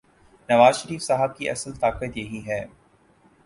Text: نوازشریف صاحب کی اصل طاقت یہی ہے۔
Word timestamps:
نوازشریف 0.49 1.01
صاحب 1.01 1.37
کی 1.37 1.49
اصل 1.49 1.71
طاقت 1.71 2.17
یہی 2.17 2.41
ہے۔ 2.47 2.65